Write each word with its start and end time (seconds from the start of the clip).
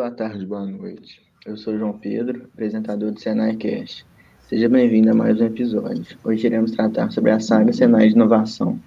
boa 0.00 0.10
tarde, 0.10 0.46
boa 0.46 0.64
noite. 0.64 1.20
Eu 1.44 1.58
sou 1.58 1.76
João 1.76 1.92
Pedro, 1.92 2.48
apresentador 2.54 3.12
do 3.12 3.20
Senai 3.20 3.54
Cast. 3.56 4.06
Seja 4.48 4.66
bem-vindo 4.66 5.10
a 5.10 5.14
mais 5.14 5.38
um 5.38 5.44
episódio. 5.44 6.16
Hoje 6.24 6.46
iremos 6.46 6.70
tratar 6.70 7.10
sobre 7.10 7.32
a 7.32 7.38
saga 7.38 7.70
Senai 7.70 8.08
de 8.08 8.14
Inovação. 8.14 8.80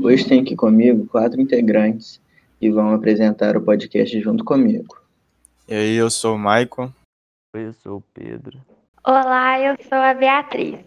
Hoje 0.00 0.26
tem 0.26 0.40
aqui 0.40 0.56
comigo 0.56 1.06
quatro 1.08 1.38
integrantes 1.38 2.18
que 2.58 2.70
vão 2.70 2.94
apresentar 2.94 3.58
o 3.58 3.60
podcast 3.60 4.18
junto 4.22 4.42
comigo. 4.42 4.96
E 5.68 5.74
aí, 5.74 5.96
eu 5.96 6.08
sou 6.08 6.36
o 6.36 6.38
Maicon. 6.38 6.90
Oi, 7.54 7.66
eu 7.66 7.74
sou 7.74 7.98
o 7.98 8.04
Pedro. 8.14 8.58
Olá, 9.04 9.60
eu 9.60 9.76
sou 9.86 9.98
a 9.98 10.14
Beatriz. 10.14 10.80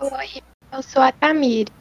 Oi, 0.00 0.42
eu 0.72 0.82
sou 0.82 1.02
a 1.02 1.12
Tamires. 1.12 1.72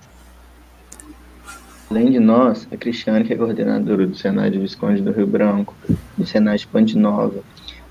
Além 1.90 2.12
de 2.12 2.20
nós, 2.20 2.68
a 2.70 2.76
Cristiane, 2.76 3.24
que 3.24 3.34
é 3.34 3.38
coordenadora 3.38 4.06
do 4.06 4.14
Senai 4.14 4.50
de 4.50 4.60
Visconde 4.60 5.02
do 5.02 5.12
Rio 5.12 5.26
Branco, 5.26 5.74
do 6.18 6.26
Senai 6.26 6.58
de 6.58 6.68
Ponte 6.68 6.98
Nova, 6.98 7.42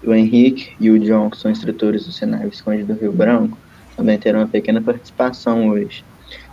o 0.04 0.12
Henrique 0.12 0.76
e 0.78 0.90
o 0.90 0.98
John, 0.98 1.30
que 1.30 1.38
são 1.38 1.50
instrutores 1.50 2.04
do 2.04 2.12
Senai 2.12 2.46
Visconde 2.46 2.84
do 2.84 2.92
Rio 2.92 3.10
Branco, 3.10 3.56
também 3.96 4.18
terão 4.18 4.40
uma 4.40 4.48
pequena 4.48 4.82
participação 4.82 5.68
hoje. 5.68 6.04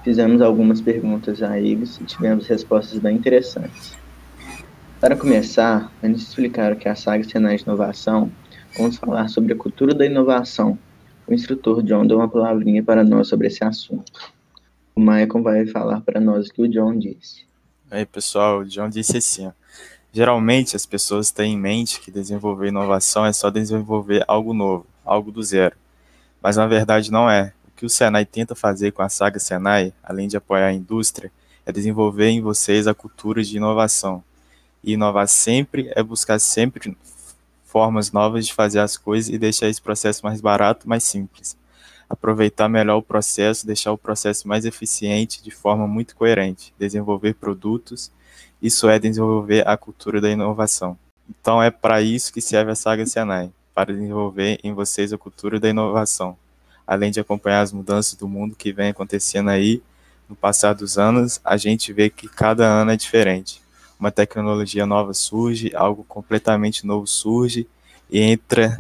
Fizemos 0.06 0.42
algumas 0.42 0.80
perguntas 0.80 1.44
a 1.44 1.60
eles 1.60 2.00
e 2.00 2.06
tivemos 2.06 2.48
respostas 2.48 2.98
bem 3.00 3.18
interessantes. 3.18 3.98
Para 5.02 5.18
começar, 5.18 5.91
antes 6.02 6.22
de 6.22 6.28
explicar 6.30 6.72
o 6.72 6.78
que 6.78 6.88
é 6.88 6.91
a 6.91 6.96
saga 6.96 7.26
Senai 7.26 7.58
de 7.58 7.64
Inovação, 7.64 8.32
vamos 8.78 8.96
falar 8.96 9.28
sobre 9.28 9.52
a 9.52 9.55
cultura 9.58 9.94
da 9.94 10.05
inovação. 10.05 10.80
O 11.28 11.34
instrutor 11.34 11.84
John 11.84 12.08
deu 12.08 12.20
uma 12.20 12.30
palavrinha 12.30 12.82
para 12.82 13.04
nós 13.04 13.28
sobre 13.28 13.48
esse 13.48 13.62
assunto. 13.66 14.14
O 14.96 15.00
Michael 15.00 15.42
vai 15.42 15.66
falar 15.66 16.02
para 16.02 16.20
nós 16.20 16.48
o 16.48 16.54
que 16.54 16.62
o 16.62 16.68
John 16.68 16.98
disse. 16.98 17.46
Aí, 17.90 18.05
pessoal, 18.05 18.60
o 18.60 18.66
John 18.66 18.90
disse 18.90 19.18
assim: 19.18 19.48
ó, 19.48 19.52
geralmente 20.12 20.76
as 20.76 20.85
pessoas 20.85 21.32
têm 21.32 21.54
em 21.54 21.58
mente 21.58 22.00
que 22.00 22.12
desenvolver 22.12 22.68
inovação 22.68 23.26
é 23.26 23.34
só 23.34 23.50
desenvolver 23.50 24.24
algo 24.27 24.54
novo, 24.54 24.85
algo 25.04 25.32
do 25.32 25.41
zero. 25.41 25.76
Mas 26.41 26.58
na 26.58 26.68
verdade 26.68 27.12
não 27.12 27.27
é. 27.27 27.54
O 27.68 27.72
que 27.76 27.85
o 27.88 27.90
Senai 27.90 28.24
tenta 28.24 28.54
fazer 28.54 28.91
com 28.91 29.02
a 29.02 29.10
saga 29.10 29.40
Senai, 29.40 29.91
além 30.04 30.27
de 30.27 30.38
apoiar 30.38 30.68
a 30.68 30.74
indústria, 30.74 31.32
é 31.66 31.72
desenvolver 31.72 32.30
em 32.30 32.41
vocês 32.41 32.85
a 32.88 32.94
cultura 32.94 33.41
de 33.41 33.57
inovação. 33.57 34.24
E 34.84 34.94
inovar 34.94 35.28
sempre 35.28 35.91
é 35.96 36.04
buscar 36.04 36.38
sempre 36.38 36.96
formas 37.63 38.12
novas 38.12 38.46
de 38.46 38.54
fazer 38.54 38.80
as 38.80 38.96
coisas 38.96 39.34
e 39.34 39.40
deixar 39.40 39.70
esse 39.70 39.82
processo 39.82 40.24
mais 40.24 40.40
barato, 40.40 40.88
mais 40.88 41.04
simples 41.04 41.57
aproveitar 42.14 42.70
melhor 42.70 42.98
o 42.98 43.02
processo, 43.02 43.66
deixar 43.66 43.92
o 43.92 43.98
processo 43.98 44.48
mais 44.48 44.66
eficiente 44.66 45.44
de 45.44 45.50
forma 45.50 45.88
muito 45.88 46.16
coerente, 46.16 46.72
desenvolver 46.78 47.34
produtos, 47.34 48.12
isso 48.62 48.88
é 48.88 49.00
desenvolver 49.00 49.68
a 49.68 49.76
cultura 49.76 50.22
da 50.22 50.30
inovação. 50.30 50.96
Então 51.28 51.62
é 51.62 51.72
para 51.72 52.04
isso 52.04 52.32
que 52.32 52.40
serve 52.40 52.72
a 52.72 52.76
saga 52.76 53.04
Senai, 53.06 53.52
para 53.74 53.91
desenvolver 53.91 54.60
em 54.64 54.74
vocês 54.74 55.12
a 55.12 55.18
cultura 55.18 55.60
da 55.60 55.70
inovação, 55.70 56.38
além 56.86 57.10
de 57.10 57.20
acompanhar 57.20 57.62
as 57.62 57.74
mudanças 57.74 58.14
do 58.14 58.28
mundo 58.28 58.56
que 58.56 58.72
vem 58.72 58.90
acontecendo 58.90 59.50
aí 59.50 59.82
no 60.30 60.36
passar 60.36 60.74
dos 60.74 61.00
anos, 61.00 61.41
a 61.44 61.58
gente 61.58 61.91
vê 61.91 62.12
que 62.12 62.28
cada 62.28 62.66
ano 62.66 62.91
é 62.91 62.96
diferente. 62.96 63.60
Uma 64.00 64.12
tecnologia 64.12 64.86
nova 64.86 65.16
surge, 65.16 65.72
algo 65.75 66.03
completamente 66.03 66.86
novo 66.86 67.08
surge 67.08 67.68
e 68.08 68.19
entra 68.19 68.78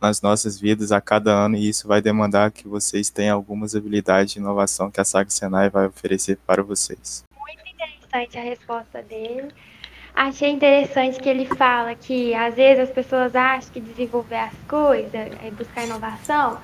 nas 0.00 0.20
nossas 0.20 0.60
vidas 0.60 0.92
a 0.92 1.00
cada 1.00 1.32
ano 1.32 1.56
e 1.56 1.68
isso 1.68 1.88
vai 1.88 2.00
demandar 2.00 2.50
que 2.50 2.68
vocês 2.68 3.10
tenham 3.10 3.36
algumas 3.36 3.74
habilidades 3.74 4.34
de 4.34 4.38
inovação 4.38 4.90
que 4.90 5.00
a 5.00 5.04
Saga 5.04 5.30
Senai 5.30 5.70
vai 5.70 5.86
oferecer 5.86 6.38
para 6.46 6.62
vocês. 6.62 7.24
Muito 7.38 7.62
interessante 7.68 8.38
a 8.38 8.42
resposta 8.42 9.02
dele. 9.02 9.52
Achei 10.14 10.50
interessante 10.50 11.20
que 11.20 11.28
ele 11.28 11.44
fala 11.44 11.94
que 11.94 12.34
às 12.34 12.54
vezes 12.54 12.88
as 12.88 12.90
pessoas 12.90 13.36
acham 13.36 13.70
que 13.70 13.80
desenvolver 13.80 14.36
as 14.36 14.54
coisas, 14.66 15.12
é 15.14 15.50
buscar 15.50 15.84
inovação, 15.84 16.58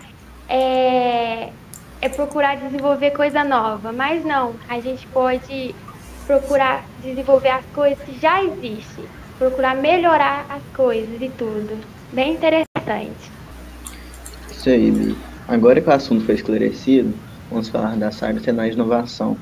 é, 0.48 1.52
é 2.00 2.08
procurar 2.08 2.56
desenvolver 2.56 3.10
coisa 3.10 3.44
nova, 3.44 3.92
mas 3.92 4.24
não, 4.24 4.54
a 4.68 4.80
gente 4.80 5.06
pode 5.08 5.74
procurar 6.26 6.82
desenvolver 7.02 7.50
as 7.50 7.66
coisas 7.74 8.02
que 8.02 8.18
já 8.18 8.42
existem, 8.42 9.04
procurar 9.38 9.76
melhorar 9.76 10.46
as 10.48 10.62
coisas 10.74 11.20
e 11.20 11.28
tudo. 11.28 11.78
Bem 12.10 12.34
interessante. 12.34 12.71
Isso 14.50 14.70
aí, 14.70 14.90
Bi. 14.90 15.16
Agora 15.48 15.80
que 15.80 15.88
o 15.88 15.92
assunto 15.92 16.24
foi 16.24 16.36
esclarecido, 16.36 17.12
vamos 17.50 17.68
falar 17.68 17.96
da 17.96 18.10
saga 18.10 18.40
Senai 18.40 18.70
de 18.70 18.76
Inovação. 18.76 19.36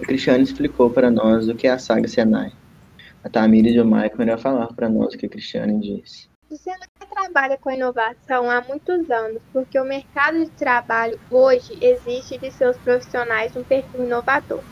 O 0.00 0.02
Cristiano 0.02 0.42
explicou 0.42 0.90
para 0.90 1.10
nós 1.10 1.48
o 1.48 1.54
que 1.54 1.66
é 1.66 1.70
a 1.70 1.78
saga 1.78 2.08
Senai. 2.08 2.52
A 3.22 3.28
Tamires 3.28 3.74
e 3.74 3.80
o 3.80 3.84
Michael 3.84 4.20
irão 4.20 4.38
falar 4.38 4.66
para 4.74 4.88
nós 4.88 5.14
o 5.14 5.18
que 5.18 5.26
a 5.26 5.28
Cristiane 5.28 5.80
disse. 5.80 6.28
O 6.50 6.56
Senai 6.56 6.88
trabalha 7.08 7.56
com 7.56 7.70
inovação 7.70 8.50
há 8.50 8.60
muitos 8.60 9.10
anos, 9.10 9.40
porque 9.52 9.78
o 9.78 9.84
mercado 9.84 10.44
de 10.44 10.50
trabalho 10.50 11.18
hoje 11.30 11.78
exige 11.80 12.38
de 12.38 12.50
seus 12.50 12.76
profissionais 12.78 13.56
um 13.56 13.62
perfil 13.62 14.04
inovador. 14.04 14.62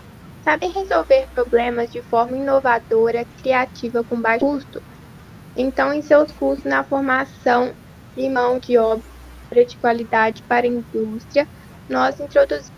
Saber 0.43 0.69
resolver 0.69 1.27
problemas 1.35 1.91
de 1.91 2.03
forma 2.03 2.37
inovadora, 2.37 3.25
criativa, 3.41 4.05
com 4.05 4.21
baixo 4.21 4.45
custo. 4.45 4.83
Então, 5.57 5.93
em 5.93 6.03
seus 6.03 6.31
cursos 6.33 6.65
na 6.65 6.85
formação 6.85 7.73
de 8.17 8.29
mão 8.29 8.59
de 8.59 8.79
obra 8.79 9.03
de 9.67 9.77
qualidade 9.77 10.43
para 10.43 10.67
a 10.67 10.69
indústria, 10.69 11.47
nós 11.89 12.19
introduzimos 12.19 12.73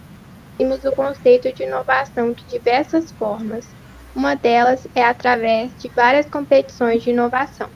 o 0.84 0.92
conceito 0.92 1.52
de 1.52 1.62
inovação 1.62 2.32
de 2.32 2.44
diversas 2.44 3.10
formas. 3.12 3.66
Uma 4.14 4.34
delas 4.34 4.86
é 4.94 5.04
através 5.04 5.70
de 5.78 5.88
várias 5.88 6.26
competições 6.26 7.02
de 7.02 7.10
inovação. 7.10 7.68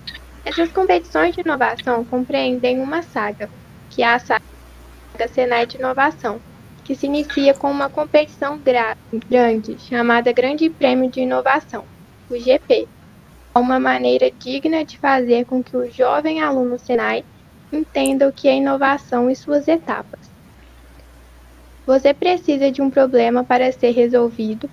Essas 0.44 0.72
competições 0.72 1.34
de 1.34 1.42
inovação 1.42 2.04
compreendem 2.04 2.80
uma 2.80 3.02
saga, 3.02 3.48
que 3.90 4.02
é 4.02 4.06
a 4.06 4.18
saga 4.18 4.40
Senai 5.28 5.66
de 5.66 5.76
Inovação, 5.76 6.40
que 6.82 6.94
se 6.94 7.06
inicia 7.06 7.52
com 7.52 7.70
uma 7.70 7.90
competição 7.90 8.58
grande, 9.28 9.78
chamada 9.78 10.32
Grande 10.32 10.70
Prêmio 10.70 11.10
de 11.10 11.20
Inovação, 11.20 11.84
o 12.30 12.38
GP. 12.38 12.88
Uma 13.54 13.78
maneira 13.78 14.30
digna 14.30 14.84
de 14.84 14.96
fazer 14.98 15.44
com 15.44 15.62
que 15.62 15.76
o 15.76 15.90
jovem 15.90 16.40
aluno 16.40 16.78
Senai 16.78 17.24
Entenda 17.72 18.28
o 18.28 18.32
que 18.32 18.48
é 18.48 18.56
inovação 18.56 19.30
e 19.30 19.36
suas 19.36 19.68
etapas. 19.68 20.30
Você 21.86 22.12
precisa 22.12 22.70
de 22.70 22.82
um 22.82 22.90
problema 22.90 23.44
para 23.44 23.70
ser 23.72 23.90
resolvido, 23.92 24.68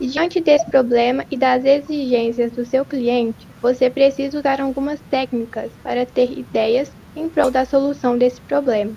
e 0.00 0.06
diante 0.06 0.40
desse 0.40 0.64
problema 0.70 1.24
e 1.30 1.36
das 1.36 1.64
exigências 1.64 2.52
do 2.52 2.64
seu 2.64 2.84
cliente, 2.84 3.46
você 3.60 3.90
precisa 3.90 4.38
usar 4.38 4.60
algumas 4.60 5.00
técnicas 5.10 5.72
para 5.82 6.06
ter 6.06 6.30
ideias 6.38 6.90
em 7.16 7.28
prol 7.28 7.50
da 7.50 7.64
solução 7.64 8.16
desse 8.16 8.40
problema. 8.42 8.94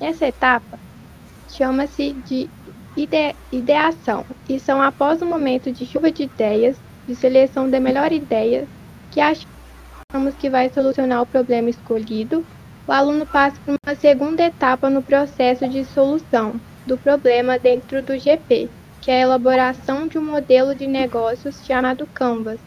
Essa 0.00 0.26
etapa 0.26 0.78
chama-se 1.48 2.14
de 2.14 2.48
ide 2.96 3.36
ideação 3.52 4.24
e 4.48 4.58
são 4.58 4.82
após 4.82 5.22
o 5.22 5.26
momento 5.26 5.70
de 5.72 5.86
chuva 5.86 6.10
de 6.10 6.24
ideias, 6.24 6.76
de 7.06 7.14
seleção 7.14 7.68
da 7.70 7.78
melhor 7.78 8.12
ideia 8.12 8.66
que 9.10 9.20
achamos 9.20 10.34
que 10.38 10.50
vai 10.50 10.68
solucionar 10.70 11.22
o 11.22 11.26
problema 11.26 11.70
escolhido 11.70 12.44
o 12.88 12.92
aluno 12.92 13.26
passa 13.26 13.60
por 13.66 13.76
uma 13.84 13.94
segunda 13.94 14.42
etapa 14.42 14.88
no 14.88 15.02
processo 15.02 15.68
de 15.68 15.84
solução 15.84 16.58
do 16.86 16.96
problema 16.96 17.58
dentro 17.58 18.02
do 18.02 18.18
GP, 18.18 18.70
que 19.02 19.10
é 19.10 19.18
a 19.18 19.22
elaboração 19.24 20.08
de 20.08 20.18
um 20.18 20.24
modelo 20.24 20.74
de 20.74 20.86
negócios 20.86 21.62
chamado 21.66 22.06
Canvas, 22.14 22.58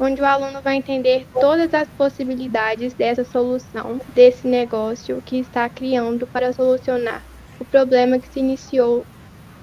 onde 0.00 0.22
o 0.22 0.24
aluno 0.24 0.62
vai 0.62 0.76
entender 0.76 1.26
todas 1.34 1.74
as 1.74 1.88
possibilidades 1.88 2.94
dessa 2.94 3.22
solução, 3.22 4.00
desse 4.14 4.48
negócio 4.48 5.22
que 5.26 5.38
está 5.38 5.68
criando 5.68 6.26
para 6.26 6.54
solucionar 6.54 7.22
o 7.60 7.64
problema 7.66 8.18
que 8.18 8.32
se 8.32 8.40
iniciou 8.40 9.04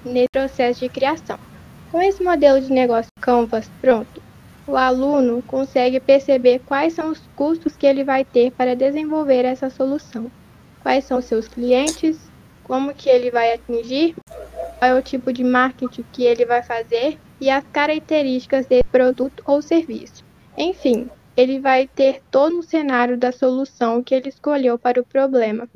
nesse 0.06 0.30
processo 0.32 0.82
de 0.82 0.90
criação. 0.90 1.40
Com 1.92 2.00
esse 2.00 2.24
modelo 2.24 2.62
de 2.62 2.72
negócio 2.72 3.10
Canvas 3.20 3.68
pronto, 3.82 4.23
o 4.66 4.78
aluno 4.78 5.42
consegue 5.44 6.00
perceber 6.00 6.60
quais 6.66 6.94
são 6.94 7.12
os 7.12 7.22
custos 7.36 7.76
que 7.76 7.86
ele 7.86 8.04
vai 8.04 8.24
ter 8.24 8.52
para 8.52 8.76
desenvolver 8.76 9.46
essa 9.46 9.70
solução, 9.70 10.32
quais 10.82 11.04
são 11.04 11.22
seus 11.22 11.48
clientes, 11.48 12.18
como 12.64 12.94
que 12.94 13.10
ele 13.10 13.30
vai 13.30 13.54
atingir, 13.54 14.16
qual 14.80 14.92
é 14.92 14.94
o 14.94 15.02
tipo 15.02 15.34
de 15.34 15.44
marketing 15.44 16.06
que 16.14 16.24
ele 16.24 16.46
vai 16.46 16.64
fazer 16.64 17.20
e 17.42 17.50
as 17.50 17.64
características 17.74 18.66
desse 18.66 18.86
produto 18.86 19.44
ou 19.46 19.62
serviço. 19.62 20.24
Enfim, 20.58 21.10
ele 21.36 21.60
vai 21.60 21.88
ter 21.88 22.22
todo 22.32 22.60
o 22.60 22.64
cenário 22.64 23.18
da 23.18 23.32
solução 23.32 24.02
que 24.02 24.16
ele 24.16 24.30
escolheu 24.30 24.80
para 24.80 25.02
o 25.02 25.06
problema. 25.06 25.68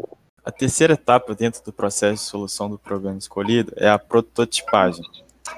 A 0.46 0.52
terceira 0.52 0.94
etapa 0.94 1.36
dentro 1.36 1.62
do 1.62 1.74
processo 1.74 2.24
de 2.24 2.30
solução 2.30 2.70
do 2.70 2.80
problema 2.80 3.18
escolhido 3.18 3.74
é 3.76 3.90
a 3.90 4.00
prototipagem 4.00 5.04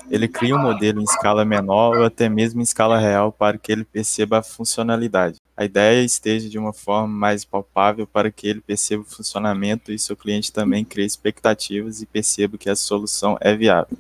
ele 0.10 0.28
cria 0.28 0.56
um 0.56 0.62
modelo 0.62 1.00
em 1.00 1.04
escala 1.04 1.46
menor 1.46 1.98
ou 1.98 2.06
até 2.06 2.28
mesmo 2.28 2.60
em 2.60 2.64
escala 2.64 3.00
real 3.00 3.32
para 3.32 3.58
que 3.58 3.72
ele 3.72 3.84
perceba 3.84 4.40
a 4.40 4.44
funcionalidade. 4.44 5.38
A 5.56 5.66
ideia 5.66 6.04
esteja 6.04 6.50
de 6.50 6.58
uma 6.58 6.72
forma 6.72 7.08
mais 7.08 7.44
palpável 7.44 8.08
para 8.08 8.32
que 8.32 8.48
ele 8.48 8.62
perceba 8.62 9.04
o 9.04 9.06
funcionamento 9.06 9.92
e 9.92 10.00
seu 10.00 10.16
cliente 10.16 10.52
também 10.52 10.86
crie 10.86 11.06
expectativas 11.06 12.02
e 12.02 12.06
perceba 12.06 12.58
que 12.58 12.70
a 12.70 12.76
solução 12.76 13.38
é 13.42 13.56
viável. 13.56 13.98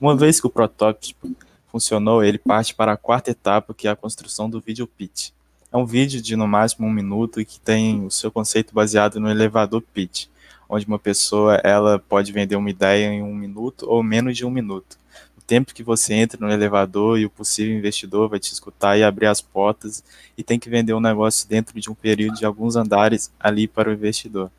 Uma 0.00 0.16
vez 0.16 0.40
que 0.40 0.46
o 0.46 0.50
protótipo 0.50 1.30
funcionou, 1.70 2.24
ele 2.24 2.38
parte 2.38 2.74
para 2.74 2.92
a 2.92 2.96
quarta 2.96 3.30
etapa, 3.30 3.74
que 3.74 3.86
é 3.86 3.90
a 3.90 3.96
construção 3.96 4.48
do 4.48 4.60
video 4.60 4.86
pitch. 4.86 5.30
É 5.70 5.76
um 5.76 5.84
vídeo 5.84 6.22
de 6.22 6.34
no 6.34 6.48
máximo 6.48 6.86
um 6.86 6.92
minuto 6.92 7.40
e 7.40 7.44
que 7.44 7.60
tem 7.60 8.06
o 8.06 8.10
seu 8.10 8.32
conceito 8.32 8.72
baseado 8.72 9.20
no 9.20 9.28
elevador 9.28 9.82
pitch, 9.82 10.26
onde 10.68 10.86
uma 10.86 10.98
pessoa 10.98 11.56
ela 11.64 11.98
pode 11.98 12.32
vender 12.32 12.56
uma 12.56 12.70
ideia 12.70 13.06
em 13.06 13.22
um 13.22 13.34
minuto 13.34 13.86
ou 13.88 14.02
menos 14.02 14.36
de 14.36 14.44
um 14.44 14.50
minuto. 14.50 14.98
O 15.36 15.40
tempo 15.40 15.72
que 15.72 15.82
você 15.82 16.14
entra 16.14 16.38
no 16.38 16.52
elevador 16.52 17.18
e 17.18 17.24
o 17.24 17.30
possível 17.30 17.76
investidor 17.76 18.28
vai 18.28 18.38
te 18.38 18.52
escutar 18.52 18.98
e 18.98 19.02
abrir 19.02 19.26
as 19.26 19.40
portas 19.40 20.04
e 20.36 20.42
tem 20.42 20.58
que 20.58 20.68
vender 20.68 20.92
um 20.92 21.00
negócio 21.00 21.48
dentro 21.48 21.80
de 21.80 21.90
um 21.90 21.94
período 21.94 22.36
de 22.36 22.44
alguns 22.44 22.76
andares 22.76 23.32
ali 23.40 23.66
para 23.66 23.88
o 23.88 23.92
investidor. 23.92 24.50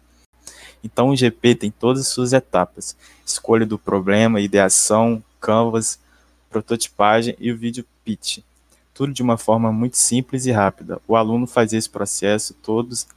Então 0.84 1.10
o 1.10 1.16
GP 1.16 1.56
tem 1.56 1.72
todas 1.72 2.02
as 2.02 2.08
suas 2.08 2.34
etapas: 2.34 2.98
escolha 3.26 3.66
do 3.66 3.78
problema, 3.78 4.42
ideação, 4.42 5.24
canvas, 5.40 6.00
prototipagem 6.50 7.36
e 7.40 7.52
o 7.52 7.58
vídeo 7.58 7.86
pitch 8.04 8.40
tudo 9.00 9.14
de 9.14 9.24
uma 9.24 9.38
forma 9.38 9.72
muito 9.72 9.96
simples 9.96 10.46
e 10.46 10.52
rápida. 10.52 11.00
O 11.08 11.16
aluno 11.16 11.48
faz 11.48 11.72
esse 11.72 11.90
processo 11.90 12.54
todos 12.56 13.08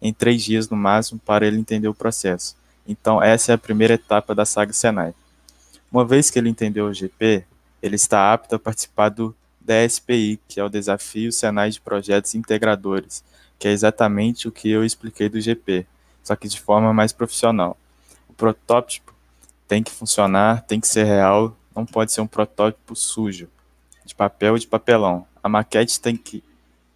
em 0.00 0.12
três 0.12 0.42
dias 0.42 0.68
no 0.68 0.76
máximo 0.76 1.20
para 1.24 1.46
ele 1.46 1.58
entender 1.58 1.88
o 1.88 1.94
processo. 1.94 2.56
Então, 2.86 3.22
essa 3.22 3.52
é 3.52 3.54
a 3.54 3.58
primeira 3.58 3.94
etapa 3.94 4.34
da 4.34 4.44
saga 4.44 4.72
Senai. 4.72 5.14
Uma 5.92 6.04
vez 6.04 6.30
que 6.30 6.38
ele 6.38 6.48
entendeu 6.48 6.86
o 6.86 6.94
GP, 6.94 7.44
ele 7.82 7.96
está 7.96 8.32
apto 8.32 8.54
a 8.54 8.58
participar 8.58 9.08
do 9.08 9.34
DSPI, 9.60 10.40
que 10.48 10.58
é 10.58 10.64
o 10.64 10.68
Desafio 10.68 11.30
Senai 11.32 11.70
de 11.70 11.80
Projetos 11.80 12.34
Integradores, 12.34 13.22
que 13.58 13.68
é 13.68 13.72
exatamente 13.72 14.48
o 14.48 14.52
que 14.52 14.70
eu 14.70 14.84
expliquei 14.84 15.28
do 15.28 15.40
GP, 15.40 15.86
só 16.22 16.34
que 16.34 16.48
de 16.48 16.60
forma 16.60 16.92
mais 16.92 17.12
profissional. 17.12 17.76
O 18.28 18.32
protótipo 18.32 19.14
tem 19.68 19.82
que 19.82 19.90
funcionar, 19.90 20.62
tem 20.62 20.80
que 20.80 20.88
ser 20.88 21.04
real, 21.04 21.56
não 21.74 21.84
pode 21.84 22.12
ser 22.12 22.20
um 22.20 22.26
protótipo 22.26 22.96
sujo, 22.96 23.48
de 24.04 24.14
papel 24.14 24.56
e 24.56 24.60
de 24.60 24.66
papelão. 24.66 25.26
A 25.42 25.48
maquete 25.48 26.00
tem 26.00 26.16
que 26.16 26.42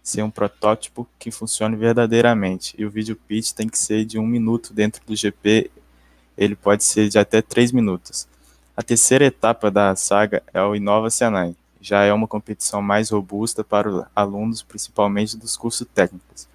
ser 0.05 0.21
um 0.21 0.29
protótipo 0.29 1.07
que 1.17 1.31
funcione 1.31 1.75
verdadeiramente, 1.75 2.75
e 2.77 2.85
o 2.85 2.89
vídeo 2.91 3.15
pitch 3.15 3.53
tem 3.53 3.67
que 3.67 3.77
ser 3.77 4.05
de 4.05 4.19
um 4.19 4.27
minuto 4.27 4.71
dentro 4.71 5.03
do 5.03 5.15
GP, 5.15 5.71
ele 6.37 6.55
pode 6.55 6.83
ser 6.83 7.09
de 7.09 7.17
até 7.17 7.41
três 7.41 7.71
minutos. 7.71 8.27
A 8.77 8.83
terceira 8.83 9.25
etapa 9.25 9.71
da 9.71 9.95
saga 9.95 10.43
é 10.53 10.61
o 10.61 10.75
Inova 10.75 11.09
Senai, 11.09 11.55
já 11.81 12.03
é 12.03 12.13
uma 12.13 12.27
competição 12.27 12.83
mais 12.83 13.09
robusta 13.09 13.63
para 13.63 13.89
os 13.89 14.05
alunos, 14.15 14.61
principalmente 14.61 15.35
dos 15.35 15.57
cursos 15.57 15.87
técnicos. 15.91 16.47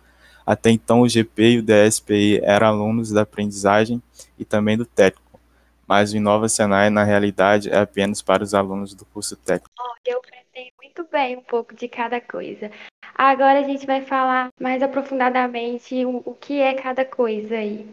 Até 0.47 0.71
então, 0.71 1.01
o 1.01 1.09
GP 1.09 1.43
e 1.43 1.59
o 1.59 1.63
DSPI 1.63 2.41
eram 2.45 2.69
alunos 2.69 3.11
da 3.11 3.23
aprendizagem 3.23 4.01
e 4.39 4.45
também 4.45 4.79
do 4.79 4.87
técnico, 4.87 5.41
mas 5.89 6.13
o 6.13 6.17
Inova 6.17 6.49
Senai, 6.49 6.89
na 6.89 7.03
realidade, 7.03 7.69
é 7.69 7.81
apenas 7.81 8.23
para 8.23 8.45
os 8.45 8.55
alunos 8.55 8.95
do 8.95 9.05
curso 9.07 9.35
técnico. 9.35 9.75
Eu 10.07 10.21
sei 10.53 10.73
muito 10.81 11.05
bem 11.11 11.37
um 11.37 11.43
pouco 11.43 11.75
de 11.75 11.89
cada 11.89 12.21
coisa. 12.21 12.71
Agora 13.23 13.61
a 13.61 13.63
gente 13.63 13.85
vai 13.85 14.01
falar 14.01 14.49
mais 14.59 14.83
aprofundadamente 14.83 16.07
o, 16.07 16.23
o 16.25 16.33
que 16.33 16.59
é 16.59 16.73
cada 16.73 17.05
coisa 17.05 17.55
aí. 17.55 17.87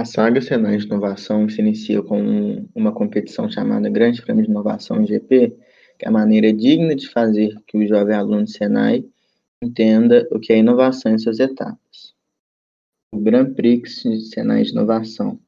A 0.00 0.04
saga 0.06 0.40
Senai 0.40 0.78
de 0.78 0.86
Inovação 0.86 1.46
se 1.46 1.60
inicia 1.60 2.02
com 2.02 2.66
uma 2.74 2.90
competição 2.90 3.50
chamada 3.50 3.90
Grande 3.90 4.22
Prêmio 4.22 4.44
de 4.44 4.50
Inovação 4.50 5.04
GP, 5.04 5.54
que 5.98 6.06
é 6.06 6.08
a 6.08 6.10
maneira 6.10 6.50
digna 6.54 6.96
de 6.96 7.10
fazer 7.10 7.54
que 7.66 7.76
o 7.76 7.86
jovem 7.86 8.16
aluno 8.16 8.44
de 8.44 8.52
Senai 8.52 9.04
entenda 9.62 10.26
o 10.32 10.40
que 10.40 10.54
é 10.54 10.56
inovação 10.56 11.12
em 11.12 11.18
suas 11.18 11.38
etapas. 11.38 12.14
O 13.12 13.18
Grand 13.18 13.52
Prix 13.52 14.04
de 14.04 14.20
Senai 14.22 14.62
de 14.62 14.70
Inovação 14.70 15.38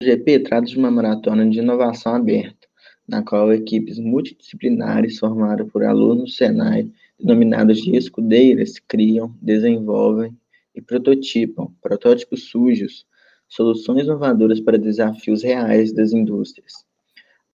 GP 0.00 0.44
trata 0.44 0.64
de 0.64 0.78
uma 0.78 0.92
maratona 0.92 1.50
de 1.50 1.58
inovação 1.58 2.14
aberta, 2.14 2.68
na 3.06 3.20
qual 3.20 3.52
equipes 3.52 3.98
multidisciplinares 3.98 5.18
formadas 5.18 5.68
por 5.72 5.82
alunos 5.82 6.24
do 6.24 6.30
Senai, 6.30 6.88
denominadas 7.18 7.78
de 7.78 7.96
escudeiras, 7.96 8.78
criam, 8.78 9.34
desenvolvem 9.42 10.32
e 10.72 10.80
prototipam, 10.80 11.72
protótipos 11.82 12.44
sujos, 12.44 13.04
soluções 13.48 14.04
inovadoras 14.04 14.60
para 14.60 14.78
desafios 14.78 15.42
reais 15.42 15.92
das 15.92 16.12
indústrias. 16.12 16.74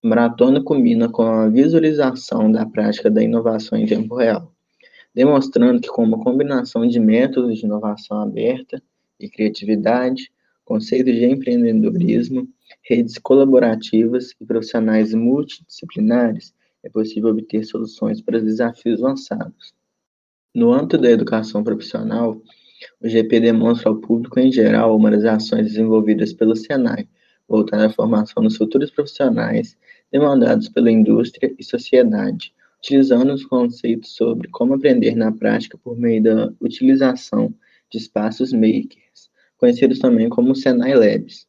A 0.03 0.07
maratona 0.07 0.61
culmina 0.61 1.09
com 1.09 1.23
a 1.23 1.49
visualização 1.49 2.51
da 2.51 2.63
prática 2.63 3.09
da 3.09 3.23
inovação 3.23 3.75
em 3.75 3.87
tempo 3.87 4.17
real, 4.17 4.53
demonstrando 5.15 5.81
que 5.81 5.87
com 5.87 6.03
uma 6.03 6.23
combinação 6.23 6.87
de 6.87 6.99
métodos 6.99 7.57
de 7.57 7.65
inovação 7.65 8.21
aberta 8.21 8.79
e 9.19 9.27
criatividade, 9.27 10.31
conceitos 10.65 11.13
de 11.13 11.25
empreendedorismo, 11.25 12.47
redes 12.81 13.17
colaborativas 13.17 14.31
e 14.41 14.45
profissionais 14.45 15.13
multidisciplinares, 15.13 16.53
é 16.83 16.89
possível 16.89 17.29
obter 17.29 17.63
soluções 17.63 18.21
para 18.21 18.41
desafios 18.41 18.99
lançados. 18.99 19.73
No 20.53 20.73
âmbito 20.73 20.97
da 20.97 21.09
educação 21.09 21.63
profissional, 21.63 22.41
o 23.01 23.07
GP 23.07 23.39
demonstra 23.39 23.89
ao 23.89 23.97
público 23.97 24.39
em 24.39 24.51
geral 24.51 24.95
uma 24.95 25.11
das 25.11 25.25
ações 25.25 25.67
desenvolvidas 25.67 26.33
pelo 26.33 26.55
Senai, 26.55 27.07
voltada 27.47 27.87
à 27.87 27.89
formação 27.89 28.43
dos 28.43 28.57
futuros 28.57 28.91
profissionais 28.91 29.77
demandados 30.11 30.69
pela 30.69 30.91
indústria 30.91 31.53
e 31.57 31.63
sociedade, 31.63 32.53
utilizando 32.79 33.33
os 33.33 33.45
conceitos 33.45 34.15
sobre 34.15 34.47
como 34.49 34.75
aprender 34.75 35.15
na 35.15 35.31
prática 35.31 35.77
por 35.77 35.97
meio 35.97 36.23
da 36.23 36.53
utilização 36.61 37.53
de 37.91 37.97
espaços 37.97 38.53
makers, 38.53 39.04
conhecidos 39.57 39.99
também 39.99 40.29
como 40.29 40.55
Senai 40.55 40.93
Labs. 40.93 41.47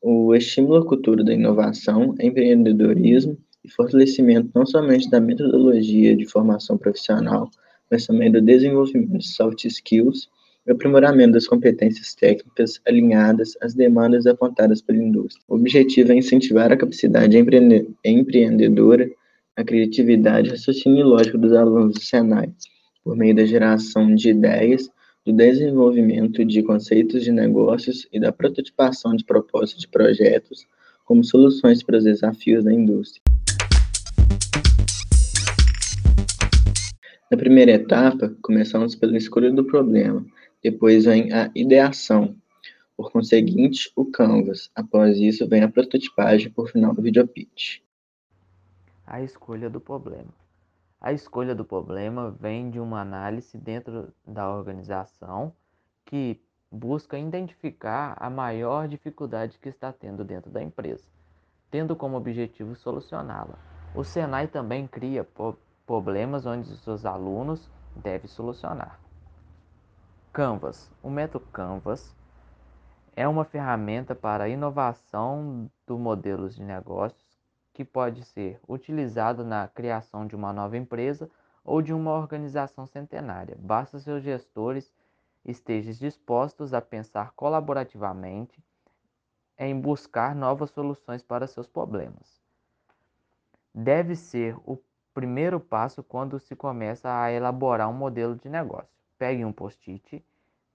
O 0.00 0.34
estímulo 0.34 0.76
à 0.76 0.86
cultura 0.86 1.24
da 1.24 1.34
inovação, 1.34 2.14
empreendedorismo 2.20 3.36
e 3.64 3.70
fortalecimento 3.70 4.50
não 4.54 4.64
somente 4.64 5.10
da 5.10 5.20
metodologia 5.20 6.16
de 6.16 6.24
formação 6.24 6.78
profissional, 6.78 7.50
mas 7.90 8.06
também 8.06 8.30
do 8.30 8.40
desenvolvimento 8.40 9.18
de 9.18 9.26
soft 9.26 9.64
skills 9.64 10.28
e 10.66 10.70
aprimoramento 10.70 11.32
das 11.32 11.46
competências 11.46 12.14
técnicas 12.14 12.80
alinhadas 12.86 13.56
às 13.60 13.74
demandas 13.74 14.26
apontadas 14.26 14.80
pela 14.80 15.02
indústria. 15.02 15.42
O 15.48 15.56
objetivo 15.56 16.12
é 16.12 16.16
incentivar 16.16 16.70
a 16.70 16.76
capacidade 16.76 17.36
empre 17.36 17.88
empreendedora, 18.04 19.10
a 19.56 19.64
criatividade 19.64 20.48
e 20.48 20.50
raciocínio 20.52 21.06
lógico 21.06 21.38
dos 21.38 21.52
alunos 21.52 21.94
do 21.94 22.00
Senai, 22.00 22.52
por 23.02 23.16
meio 23.16 23.34
da 23.34 23.44
geração 23.44 24.14
de 24.14 24.28
ideias 24.28 24.88
do 25.28 25.32
desenvolvimento 25.34 26.42
de 26.42 26.62
conceitos 26.62 27.22
de 27.22 27.30
negócios 27.30 28.08
e 28.10 28.18
da 28.18 28.32
prototipação 28.32 29.14
de 29.14 29.22
propósitos 29.22 29.82
de 29.82 29.88
projetos 29.88 30.66
como 31.04 31.22
soluções 31.22 31.82
para 31.82 31.98
os 31.98 32.04
desafios 32.04 32.64
da 32.64 32.72
indústria. 32.72 33.22
Na 37.30 37.36
primeira 37.36 37.72
etapa, 37.72 38.34
começamos 38.40 38.94
pela 38.94 39.18
escolha 39.18 39.52
do 39.52 39.66
problema, 39.66 40.24
depois 40.62 41.04
vem 41.04 41.30
a 41.30 41.50
ideação, 41.54 42.34
por 42.96 43.12
conseguinte, 43.12 43.92
o 43.94 44.06
canvas. 44.06 44.70
Após 44.74 45.18
isso, 45.18 45.46
vem 45.46 45.62
a 45.62 45.68
prototipagem, 45.68 46.50
por 46.50 46.70
final, 46.70 46.94
o 46.96 47.02
videopitch. 47.02 47.80
A 49.06 49.22
escolha 49.22 49.68
do 49.68 49.78
problema. 49.78 50.47
A 51.00 51.12
escolha 51.12 51.54
do 51.54 51.64
problema 51.64 52.30
vem 52.40 52.70
de 52.70 52.80
uma 52.80 53.00
análise 53.00 53.56
dentro 53.56 54.12
da 54.26 54.50
organização 54.50 55.52
que 56.04 56.42
busca 56.70 57.16
identificar 57.16 58.16
a 58.18 58.28
maior 58.28 58.88
dificuldade 58.88 59.58
que 59.60 59.68
está 59.68 59.92
tendo 59.92 60.24
dentro 60.24 60.50
da 60.50 60.60
empresa, 60.60 61.04
tendo 61.70 61.94
como 61.94 62.16
objetivo 62.16 62.74
solucioná-la. 62.74 63.56
O 63.94 64.02
Senai 64.02 64.48
também 64.48 64.88
cria 64.88 65.26
problemas 65.86 66.44
onde 66.44 66.68
os 66.72 66.82
seus 66.82 67.06
alunos 67.06 67.70
devem 67.94 68.26
solucionar. 68.26 68.98
Canvas. 70.32 70.90
O 71.00 71.08
método 71.08 71.46
Canvas 71.46 72.14
é 73.14 73.26
uma 73.26 73.44
ferramenta 73.44 74.16
para 74.16 74.48
inovação 74.48 75.70
do 75.86 75.96
modelos 75.96 76.56
de 76.56 76.64
negócios 76.64 77.27
que 77.78 77.84
pode 77.84 78.24
ser 78.24 78.60
utilizado 78.66 79.44
na 79.44 79.68
criação 79.68 80.26
de 80.26 80.34
uma 80.34 80.52
nova 80.52 80.76
empresa 80.76 81.30
ou 81.64 81.80
de 81.80 81.94
uma 81.94 82.10
organização 82.10 82.84
centenária. 82.86 83.56
Basta 83.56 84.00
seus 84.00 84.20
gestores 84.20 84.92
estejam 85.44 85.92
dispostos 85.92 86.74
a 86.74 86.80
pensar 86.80 87.30
colaborativamente 87.36 88.60
em 89.56 89.80
buscar 89.80 90.34
novas 90.34 90.70
soluções 90.70 91.22
para 91.22 91.46
seus 91.46 91.68
problemas. 91.68 92.42
Deve 93.72 94.16
ser 94.16 94.56
o 94.66 94.76
primeiro 95.14 95.60
passo 95.60 96.02
quando 96.02 96.40
se 96.40 96.56
começa 96.56 97.08
a 97.08 97.30
elaborar 97.30 97.88
um 97.88 97.94
modelo 97.94 98.34
de 98.34 98.48
negócio. 98.48 98.90
Pegue 99.16 99.44
um 99.44 99.52
post-it, 99.52 100.24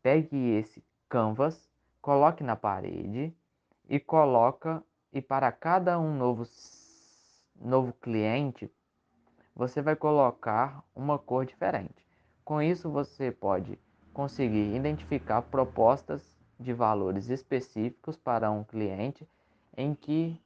pegue 0.01 0.51
esse 0.51 0.81
canvas, 1.09 1.69
coloque 2.01 2.45
na 2.45 2.55
parede 2.55 3.35
e 3.89 3.99
coloca 3.99 4.81
e 5.11 5.21
para 5.21 5.51
cada 5.51 5.99
um 5.99 6.15
novo 6.15 6.45
novo 7.63 7.93
cliente, 7.93 8.69
você 9.55 9.81
vai 9.81 9.95
colocar 9.95 10.83
uma 10.95 11.17
cor 11.17 11.45
diferente. 11.45 12.05
Com 12.43 12.61
isso, 12.61 12.89
você 12.89 13.31
pode 13.31 13.79
conseguir 14.13 14.75
identificar 14.75 15.41
propostas 15.41 16.37
de 16.59 16.73
valores 16.73 17.29
específicos 17.29 18.17
para 18.17 18.51
um 18.51 18.63
cliente 18.63 19.27
em 19.75 19.95
que, 19.95 20.39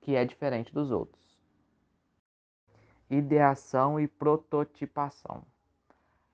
que 0.00 0.14
é 0.14 0.24
diferente 0.24 0.72
dos 0.72 0.90
outros. 0.90 1.22
Ideação 3.10 3.98
e 3.98 4.06
prototipação. 4.06 5.42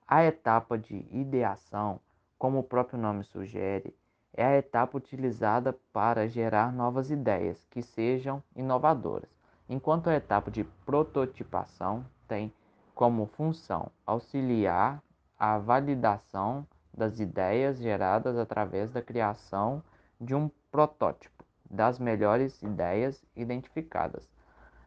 A 0.07 0.23
etapa 0.25 0.77
de 0.77 1.05
ideação, 1.09 1.99
como 2.37 2.59
o 2.59 2.63
próprio 2.63 2.99
nome 2.99 3.23
sugere, 3.23 3.95
é 4.33 4.45
a 4.45 4.57
etapa 4.57 4.97
utilizada 4.97 5.73
para 5.91 6.27
gerar 6.27 6.71
novas 6.71 7.11
ideias 7.11 7.65
que 7.69 7.81
sejam 7.81 8.41
inovadoras, 8.55 9.40
enquanto 9.71 10.09
a 10.09 10.15
etapa 10.15 10.51
de 10.51 10.65
prototipação 10.85 12.05
tem 12.27 12.53
como 12.93 13.25
função 13.25 13.89
auxiliar 14.05 15.01
a 15.39 15.57
validação 15.57 16.67
das 16.93 17.21
ideias 17.21 17.77
geradas 17.77 18.37
através 18.37 18.91
da 18.91 19.01
criação 19.01 19.81
de 20.19 20.35
um 20.35 20.51
protótipo 20.69 21.45
das 21.69 21.97
melhores 21.99 22.61
ideias 22.61 23.23
identificadas. 23.33 24.29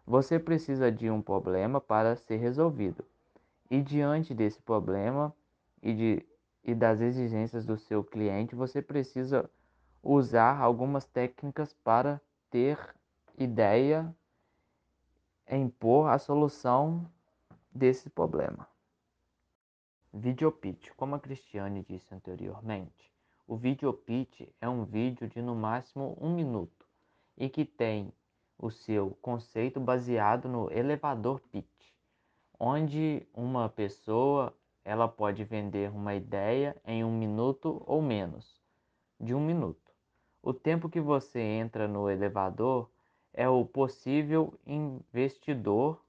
Você 0.07 0.39
precisa 0.39 0.93
de 0.93 1.09
um 1.11 1.23
problema 1.23 1.81
para 1.81 2.15
ser 2.15 2.37
resolvido, 2.37 3.03
e 3.71 3.81
diante 3.81 4.35
desse 4.35 4.61
problema 4.61 5.35
e, 5.83 5.95
de, 5.95 6.27
e 6.63 6.75
das 6.75 7.01
exigências 7.01 7.65
do 7.65 7.79
seu 7.79 8.05
cliente, 8.05 8.55
você 8.55 8.83
precisa 8.83 9.49
usar 10.03 10.61
algumas 10.61 11.07
técnicas 11.07 11.73
para 11.73 12.21
ter 12.51 12.79
ideia 13.39 14.15
impor 15.51 16.09
a 16.09 16.19
solução 16.19 17.11
desse 17.71 18.09
problema. 18.09 18.69
Videopitch. 20.13 20.91
Como 20.97 21.15
a 21.15 21.21
Cristiane 21.21 21.83
disse 21.83 22.15
anteriormente, 22.15 23.13
o 23.47 23.57
videopitch 23.57 24.49
é 24.61 24.69
um 24.69 24.85
vídeo 24.85 25.29
de 25.29 25.43
no 25.43 25.55
máximo 25.55 26.17
um 26.21 26.33
minuto 26.35 26.87
e 27.37 27.49
que 27.49 27.65
tem 27.65 28.13
o 28.59 28.71
seu 28.71 29.19
conceito 29.21 29.81
baseado 29.81 30.49
no 30.49 30.71
elevador 30.71 31.41
pitch, 31.51 31.93
onde 32.59 33.27
uma 33.35 33.69
pessoa 33.69 34.55
ela 34.85 35.09
pode 35.09 35.43
vender 35.45 35.91
uma 35.91 36.15
ideia 36.15 36.77
em 36.87 37.03
um 37.03 37.11
minuto 37.11 37.83
ou 37.87 38.01
menos 38.01 38.63
de 39.19 39.35
um 39.35 39.41
minuto. 39.41 39.93
O 40.43 40.53
tempo 40.53 40.89
que 40.89 41.01
você 41.01 41.41
entra 41.41 41.89
no 41.89 42.09
elevador 42.09 42.91
é 43.35 43.49
o 43.49 43.65
possível 43.65 44.55
investidor 44.67 46.01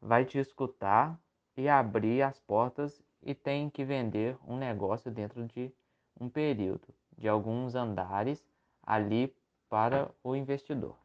vai 0.00 0.24
te 0.24 0.38
escutar 0.38 1.20
e 1.56 1.68
abrir 1.68 2.22
as 2.22 2.38
portas 2.40 3.02
e 3.22 3.34
tem 3.34 3.68
que 3.68 3.84
vender 3.84 4.36
um 4.46 4.56
negócio 4.56 5.10
dentro 5.10 5.44
de 5.44 5.70
um 6.18 6.28
período 6.28 6.88
de 7.16 7.28
alguns 7.28 7.74
andares 7.74 8.42
ali 8.82 9.32
para 9.68 10.08
o 10.24 10.34
investidor. 10.34 10.96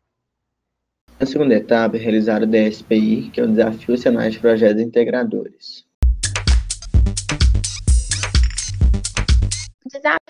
A 1.20 1.26
segunda 1.26 1.54
etapa 1.56 1.98
é 1.98 2.00
realizar 2.00 2.42
o 2.42 2.48
DSPI, 2.48 3.30
que 3.32 3.40
é 3.40 3.44
o 3.44 3.48
Desafio 3.48 3.98
Senai 3.98 4.30
de 4.30 4.40
Projetos 4.40 4.82
Integradores. 4.82 5.86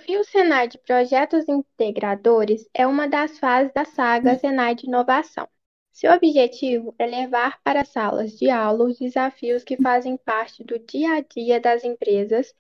Desafio 0.03 0.24
Senai 0.25 0.67
de 0.67 0.77
Projetos 0.79 1.48
Integradores 1.48 2.67
é 2.74 2.86
uma 2.86 3.07
das 3.07 3.39
fases 3.39 3.72
da 3.74 3.86
saga 3.86 4.38
Senai 4.38 4.75
de 4.75 4.86
Inovação. 4.86 5.48
Seu 5.93 6.12
objetivo 6.12 6.93
é 7.00 7.05
levar 7.05 7.57
para 7.63 7.86
salas 7.86 8.38
de 8.38 8.50
aula 8.50 8.83
os 8.83 9.00
desafios 9.00 9.63
que 9.63 9.81
fazem 9.81 10.17
parte 10.17 10.62
do 10.62 10.77
dia 10.77 11.13
a 11.13 11.22
dia 11.22 11.57
das 11.57 11.86
empresas 11.86 12.53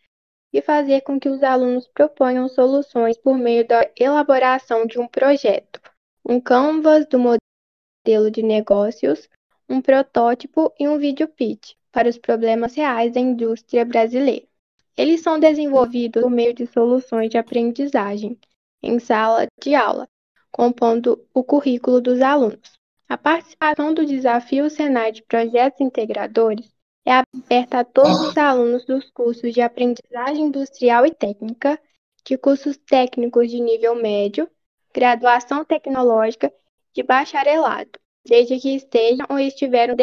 e 0.53 0.61
fazer 0.61 1.01
com 1.01 1.19
que 1.19 1.27
os 1.27 1.43
alunos 1.43 1.85
proponham 1.85 2.47
soluções 2.47 3.17
por 3.17 3.37
meio 3.37 3.67
da 3.67 3.91
elaboração 3.99 4.85
de 4.85 4.97
um 4.97 5.07
projeto, 5.07 5.81
um 6.25 6.39
canvas 6.39 7.05
do 7.07 7.19
modelo 7.19 8.31
de 8.31 8.41
negócios, 8.41 9.27
um 9.67 9.81
protótipo 9.81 10.73
e 10.79 10.87
um 10.87 10.97
vídeo 10.97 11.27
pitch 11.27 11.73
para 11.91 12.07
os 12.07 12.17
problemas 12.17 12.73
reais 12.73 13.11
da 13.13 13.19
indústria 13.19 13.83
brasileira. 13.83 14.52
Eles 14.95 15.21
são 15.21 15.39
desenvolvidos 15.39 16.21
por 16.21 16.29
meio 16.29 16.53
de 16.53 16.67
soluções 16.67 17.29
de 17.29 17.37
aprendizagem 17.37 18.39
em 18.81 18.99
sala 18.99 19.47
de 19.61 19.73
aula, 19.73 20.07
compondo 20.51 21.25
o 21.33 21.43
currículo 21.43 21.99
dos 21.99 22.21
alunos. 22.21 22.79
A 23.09 23.17
participação 23.17 23.93
do 23.93 24.05
Desafio 24.05 24.69
Senai 24.69 25.11
de 25.11 25.23
Projetos 25.23 25.81
Integradores 25.81 26.71
é 27.05 27.11
aberta 27.11 27.79
a 27.79 27.83
todos 27.83 28.21
os 28.21 28.37
alunos 28.37 28.85
dos 28.85 29.09
cursos 29.11 29.53
de 29.53 29.61
Aprendizagem 29.61 30.45
Industrial 30.45 31.05
e 31.05 31.13
Técnica, 31.13 31.79
de 32.23 32.37
cursos 32.37 32.77
técnicos 32.77 33.49
de 33.49 33.59
nível 33.59 33.95
médio, 33.95 34.49
graduação 34.93 35.65
tecnológica 35.65 36.53
de 36.93 37.03
bacharelado, 37.03 37.99
desde 38.25 38.59
que 38.59 38.75
estejam 38.75 39.25
ou 39.29 39.39
estiveram 39.39 39.95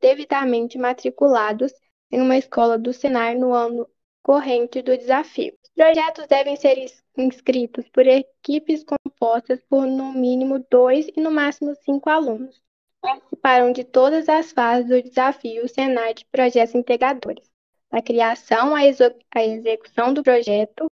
devidamente 0.00 0.78
matriculados 0.78 1.72
em 2.10 2.20
uma 2.20 2.36
escola 2.36 2.78
do 2.78 2.92
Senai 2.92 3.36
no 3.36 3.52
ano 3.52 3.86
corrente 4.22 4.82
do 4.82 4.96
desafio. 4.96 5.52
Os 5.62 5.70
projetos 5.70 6.26
devem 6.26 6.56
ser 6.56 6.78
inscritos 7.16 7.88
por 7.88 8.06
equipes 8.06 8.84
compostas 8.84 9.60
por 9.68 9.86
no 9.86 10.12
mínimo 10.12 10.64
dois 10.70 11.08
e 11.16 11.20
no 11.20 11.30
máximo 11.30 11.74
cinco 11.84 12.08
alunos. 12.08 12.60
Participaram 13.00 13.72
de 13.72 13.84
todas 13.84 14.28
as 14.28 14.52
fases 14.52 14.88
do 14.88 15.02
desafio 15.02 15.68
Senai 15.68 16.14
de 16.14 16.24
projetos 16.26 16.74
integradores, 16.74 17.50
da 17.90 18.00
criação 18.00 18.74
à 18.74 19.44
execução 19.44 20.14
do 20.14 20.22
projeto, 20.22 20.86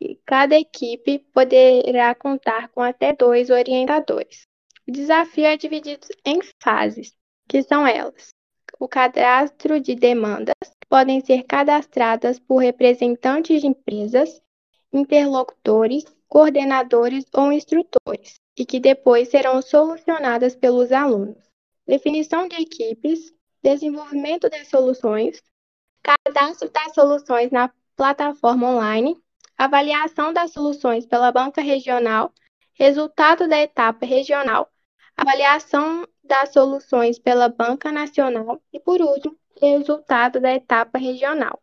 e 0.00 0.16
cada 0.24 0.56
equipe 0.56 1.18
poderá 1.32 2.14
contar 2.14 2.68
com 2.68 2.80
até 2.80 3.12
dois 3.12 3.50
orientadores. 3.50 4.46
O 4.88 4.92
desafio 4.92 5.44
é 5.44 5.56
dividido 5.56 6.06
em 6.24 6.40
fases, 6.62 7.14
que 7.48 7.62
são 7.62 7.86
elas: 7.86 8.30
o 8.78 8.88
cadastro 8.88 9.80
de 9.80 9.94
demandas, 9.94 10.54
podem 10.90 11.24
ser 11.24 11.44
cadastradas 11.44 12.40
por 12.40 12.58
representantes 12.58 13.60
de 13.60 13.68
empresas, 13.68 14.42
interlocutores, 14.92 16.04
coordenadores 16.26 17.24
ou 17.32 17.52
instrutores, 17.52 18.40
e 18.58 18.66
que 18.66 18.80
depois 18.80 19.28
serão 19.28 19.62
solucionadas 19.62 20.56
pelos 20.56 20.90
alunos. 20.90 21.38
Definição 21.86 22.48
de 22.48 22.56
equipes, 22.60 23.32
desenvolvimento 23.62 24.50
das 24.50 24.66
soluções, 24.66 25.40
cadastro 26.02 26.68
das 26.70 26.92
soluções 26.92 27.52
na 27.52 27.72
plataforma 27.94 28.68
online, 28.70 29.16
avaliação 29.56 30.32
das 30.32 30.52
soluções 30.52 31.06
pela 31.06 31.30
banca 31.30 31.60
regional, 31.60 32.32
resultado 32.72 33.46
da 33.46 33.60
etapa 33.60 34.04
regional, 34.04 34.68
avaliação 35.16 36.04
das 36.24 36.52
soluções 36.52 37.16
pela 37.16 37.48
banca 37.48 37.92
nacional 37.92 38.60
e, 38.72 38.80
por 38.80 39.00
último, 39.00 39.39
resultado 39.60 40.40
da 40.40 40.52
etapa 40.52 40.98
regional. 40.98 41.60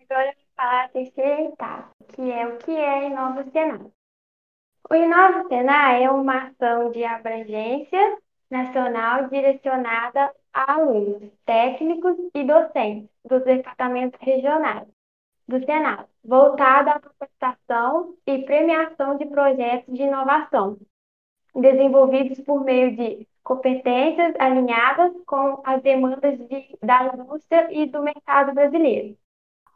Agora 0.00 0.34
falar 0.56 0.84
a 0.84 0.88
terceira 0.88 1.42
etapa, 1.42 1.90
que 2.08 2.30
é 2.30 2.46
o 2.46 2.58
que 2.58 2.70
é 2.70 3.06
Inova 3.06 3.44
Senai. 3.50 3.92
O 4.90 4.94
Inova 4.94 5.48
Senai 5.48 6.04
é 6.04 6.10
uma 6.10 6.48
ação 6.48 6.90
de 6.90 7.04
abrangência 7.04 8.18
nacional 8.50 9.28
direcionada 9.28 10.34
a 10.52 10.72
alunos, 10.74 11.32
técnicos 11.46 12.16
e 12.34 12.44
docentes 12.44 13.08
dos 13.24 13.42
departamentos 13.44 14.20
regionais 14.20 14.86
do 15.46 15.64
Senado, 15.64 16.08
voltada 16.24 16.92
à 16.92 17.00
capacitação 17.00 18.14
e 18.26 18.44
premiação 18.44 19.16
de 19.16 19.26
projetos 19.26 19.92
de 19.94 20.02
inovação, 20.02 20.78
desenvolvidos 21.54 22.40
por 22.40 22.64
meio 22.64 22.96
de 22.96 23.26
competências 23.42 24.34
alinhadas 24.38 25.12
com 25.26 25.60
as 25.64 25.82
demandas 25.82 26.38
de, 26.48 26.78
da 26.82 27.06
indústria 27.06 27.68
e 27.72 27.86
do 27.86 28.02
mercado 28.02 28.54
brasileiro. 28.54 29.16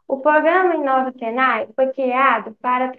O 0.07 0.19
programa 0.21 0.75
Inova 0.75 1.11
Senai 1.19 1.67
foi 1.75 1.87
criado 1.93 2.55
para 2.61 2.93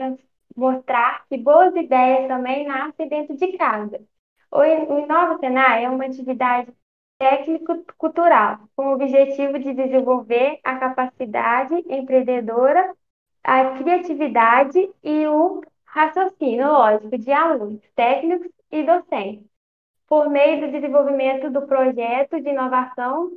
mostrar 0.54 1.24
que 1.28 1.38
boas 1.38 1.74
ideias 1.74 2.28
também 2.28 2.66
nascem 2.66 3.08
dentro 3.08 3.36
de 3.36 3.56
casa. 3.56 4.00
O 4.50 4.62
Inova 4.64 5.38
Senai 5.38 5.84
é 5.84 5.90
uma 5.90 6.04
atividade 6.04 6.72
técnico-cultural, 7.18 8.60
com 8.76 8.86
o 8.86 8.94
objetivo 8.94 9.58
de 9.58 9.74
desenvolver 9.74 10.60
a 10.62 10.76
capacidade 10.76 11.74
empreendedora, 11.88 12.94
a 13.42 13.76
criatividade 13.78 14.78
e 15.02 15.26
o 15.26 15.60
raciocínio 15.84 16.68
lógico 16.68 17.18
de 17.18 17.32
alunos, 17.32 17.82
técnicos 17.96 18.52
e 18.70 18.84
docentes, 18.84 19.46
por 20.06 20.30
meio 20.30 20.60
do 20.60 20.72
desenvolvimento 20.72 21.50
do 21.50 21.66
projeto 21.66 22.40
de 22.40 22.48
inovação, 22.50 23.30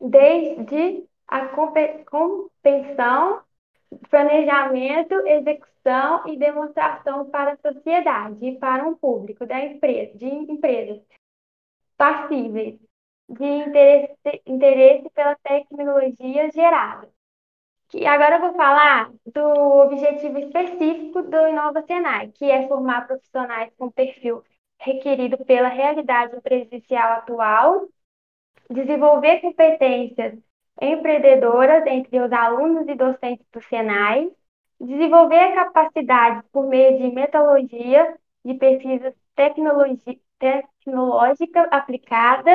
desde 0.00 1.04
a 1.28 1.46
compreensão, 1.48 3.42
planejamento, 4.10 5.14
execução 5.26 6.26
e 6.26 6.38
demonstração 6.38 7.28
para 7.30 7.52
a 7.52 7.56
sociedade 7.56 8.44
e 8.46 8.58
para 8.58 8.86
um 8.86 8.94
público 8.94 9.46
da 9.46 9.60
empresa, 9.60 10.16
de 10.16 10.26
empresas 10.26 11.00
passíveis 11.96 12.78
de 13.28 13.44
interesse, 13.44 14.42
interesse 14.46 15.10
pela 15.10 15.36
tecnologia 15.36 16.50
gerada, 16.50 17.08
E 17.94 18.06
agora 18.06 18.36
eu 18.36 18.40
vou 18.40 18.54
falar 18.54 19.10
do 19.26 19.40
objetivo 19.86 20.38
específico 20.38 21.22
do 21.22 21.48
Inova 21.48 21.82
Senai, 21.86 22.28
que 22.32 22.50
é 22.50 22.66
formar 22.68 23.06
profissionais 23.06 23.72
com 23.78 23.90
perfil 23.90 24.42
requerido 24.78 25.38
pela 25.46 25.68
realidade 25.68 26.40
presencial 26.42 27.12
atual, 27.14 27.88
desenvolver 28.70 29.40
competências 29.40 30.38
empreendedoras 30.80 31.86
entre 31.86 32.20
os 32.20 32.32
alunos 32.32 32.88
e 32.88 32.94
docentes 32.94 33.46
do 33.52 33.60
Senai, 33.62 34.30
desenvolver 34.80 35.54
capacidades 35.54 36.42
por 36.52 36.66
meio 36.68 36.98
de 36.98 37.14
metodologia 37.14 38.16
de 38.44 38.54
pesquisa 38.54 39.14
tecnológica 40.38 41.62
aplicada, 41.70 42.50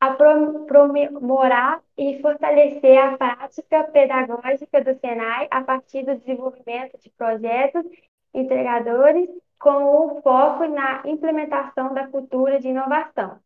aprimorar 0.00 1.82
e 1.96 2.20
fortalecer 2.20 2.98
a 2.98 3.16
prática 3.16 3.84
pedagógica 3.84 4.82
do 4.82 4.98
Senai 5.00 5.48
a 5.50 5.62
partir 5.62 6.04
do 6.04 6.16
desenvolvimento 6.16 6.98
de 6.98 7.10
projetos 7.10 7.84
integradores 8.32 9.28
com 9.58 9.84
o 9.84 10.22
foco 10.22 10.66
na 10.66 11.02
implementação 11.04 11.92
da 11.92 12.06
cultura 12.06 12.60
de 12.60 12.68
inovação. 12.68 13.40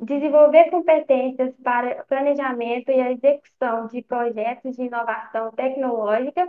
Desenvolver 0.00 0.70
competências 0.70 1.54
para 1.62 2.04
planejamento 2.04 2.90
e 2.90 3.00
execução 3.12 3.86
de 3.86 4.02
projetos 4.02 4.74
de 4.74 4.82
inovação 4.82 5.52
tecnológica 5.52 6.48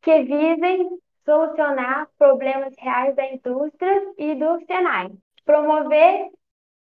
que 0.00 0.22
visem 0.22 0.88
solucionar 1.24 2.08
problemas 2.16 2.74
reais 2.78 3.14
da 3.16 3.26
indústria 3.26 4.14
e 4.16 4.34
do 4.34 4.64
Senai. 4.66 5.10
Promover 5.44 6.30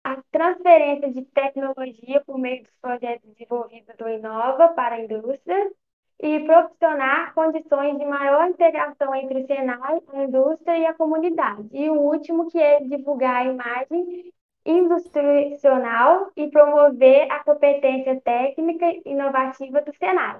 a 0.08 0.22
transferência 0.30 1.12
de 1.12 1.22
tecnologia 1.22 2.22
por 2.24 2.38
meio 2.38 2.62
dos 2.62 2.72
projetos 2.80 3.28
desenvolvidos 3.30 3.94
do 3.96 4.08
Inova 4.08 4.68
para 4.68 4.94
a 4.94 5.00
indústria 5.00 5.70
e 6.20 6.40
proporcionar 6.40 7.34
condições 7.34 7.98
de 7.98 8.06
maior 8.06 8.48
integração 8.48 9.14
entre 9.14 9.42
o 9.42 9.46
Senai, 9.46 10.00
a 10.12 10.24
indústria 10.24 10.78
e 10.78 10.86
a 10.86 10.94
comunidade. 10.94 11.68
E 11.72 11.90
o 11.90 11.94
último, 11.94 12.50
que 12.50 12.58
é 12.58 12.80
divulgar 12.80 13.36
a 13.36 13.44
imagem 13.44 14.32
institucional 14.64 16.30
e 16.36 16.48
promover 16.48 17.30
a 17.30 17.44
competência 17.44 18.20
técnica 18.22 18.86
e 18.86 19.02
inovativa 19.04 19.82
do 19.82 19.94
Senai. 19.96 20.38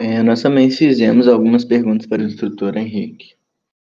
É, 0.00 0.22
nós 0.22 0.42
também 0.42 0.70
fizemos 0.70 1.26
algumas 1.26 1.64
perguntas 1.64 2.06
para 2.06 2.22
o 2.22 2.26
instrutor 2.26 2.76
Henrique. 2.76 3.34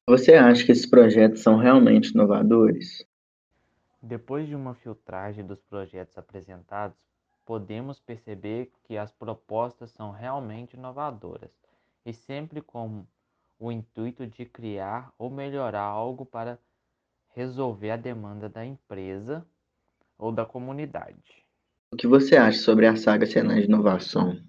Você 0.08 0.34
acha 0.34 0.66
que 0.66 0.72
esses 0.72 0.86
projetos 0.86 1.42
são 1.42 1.58
realmente 1.58 2.10
inovadores? 2.10 3.06
Depois 4.02 4.48
de 4.48 4.56
uma 4.56 4.74
filtragem 4.74 5.46
dos 5.46 5.62
projetos 5.62 6.18
apresentados, 6.18 6.98
podemos 7.46 8.00
perceber 8.00 8.72
que 8.84 8.98
as 8.98 9.12
propostas 9.12 9.92
são 9.92 10.12
realmente 10.12 10.76
inovadoras 10.76 11.52
e 12.06 12.14
sempre 12.14 12.62
com 12.62 13.06
o 13.60 13.72
intuito 13.72 14.26
de 14.26 14.44
criar 14.44 15.14
ou 15.20 15.30
melhorar 15.30 15.84
algo 15.84 16.26
para 16.26 16.58
resolver 17.36 17.92
a 17.92 17.98
demanda 17.98 18.50
da 18.50 18.66
empresa 18.66 19.46
ou 20.18 20.32
da 20.32 20.46
comunidade. 20.46 21.46
O 21.94 21.96
que 21.96 22.08
você 22.08 22.36
acha 22.36 22.60
sobre 22.60 22.88
a 22.88 22.96
saga 22.96 23.26
Senai 23.26 23.60
de 23.60 23.68
Inovação? 23.68 24.42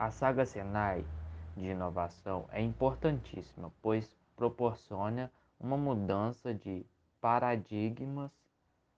A 0.00 0.10
saga 0.10 0.46
Senai 0.46 1.04
de 1.54 1.66
inovação 1.66 2.48
é 2.52 2.62
importantíssima, 2.62 3.70
pois 3.82 4.16
proporciona 4.34 5.30
uma 5.60 5.76
mudança 5.76 6.54
de 6.54 6.86
paradigmas 7.20 8.32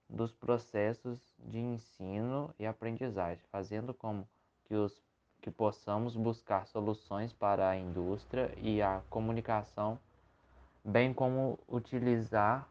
dos 0.08 0.30
processos 0.30 1.18
de 1.40 1.58
ensino 1.58 2.54
e 2.56 2.64
aprendizagem, 2.64 3.44
fazendo 3.50 3.92
com 3.92 4.24
que, 4.64 4.76
os, 4.76 4.96
que 5.40 5.50
possamos 5.50 6.14
buscar 6.14 6.68
soluções 6.68 7.32
para 7.32 7.70
a 7.70 7.76
indústria 7.76 8.54
e 8.58 8.80
a 8.80 9.02
comunicação, 9.10 9.98
bem 10.84 11.12
como 11.12 11.58
utilizar 11.68 12.68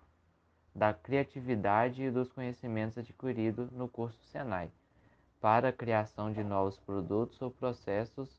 da 0.74 0.94
criatividade 0.94 2.02
e 2.02 2.10
dos 2.10 2.32
conhecimentos 2.32 2.98
adquiridos 2.98 3.70
no 3.72 3.90
curso 3.90 4.24
Senai 4.28 4.72
para 5.42 5.70
a 5.70 5.74
criação 5.74 6.32
de 6.32 6.44
novos 6.44 6.78
produtos 6.78 7.42
ou 7.42 7.50
processos 7.50 8.30